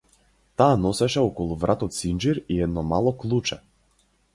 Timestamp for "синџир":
2.01-2.43